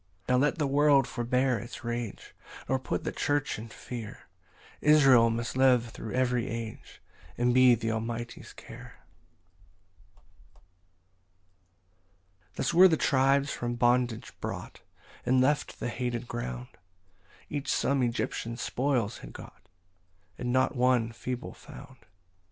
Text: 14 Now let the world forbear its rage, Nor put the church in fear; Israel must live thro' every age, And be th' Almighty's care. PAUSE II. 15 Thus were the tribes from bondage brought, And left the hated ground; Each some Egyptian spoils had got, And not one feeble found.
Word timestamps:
14 0.25 0.25
Now 0.39 0.43
let 0.43 0.57
the 0.57 0.65
world 0.65 1.05
forbear 1.07 1.59
its 1.59 1.83
rage, 1.83 2.33
Nor 2.67 2.79
put 2.79 3.03
the 3.03 3.11
church 3.11 3.59
in 3.59 3.67
fear; 3.69 4.21
Israel 4.81 5.29
must 5.29 5.55
live 5.55 5.89
thro' 5.91 6.09
every 6.11 6.47
age, 6.47 7.03
And 7.37 7.53
be 7.53 7.75
th' 7.75 7.85
Almighty's 7.91 8.51
care. 8.51 8.95
PAUSE 10.55 10.63
II. 10.63 10.63
15 12.39 12.47
Thus 12.55 12.73
were 12.73 12.87
the 12.87 12.97
tribes 12.97 13.51
from 13.53 13.75
bondage 13.75 14.33
brought, 14.41 14.81
And 15.23 15.39
left 15.39 15.79
the 15.79 15.89
hated 15.89 16.27
ground; 16.27 16.69
Each 17.47 17.71
some 17.71 18.01
Egyptian 18.01 18.57
spoils 18.57 19.19
had 19.19 19.31
got, 19.33 19.69
And 20.35 20.51
not 20.51 20.75
one 20.75 21.11
feeble 21.11 21.53
found. 21.53 21.97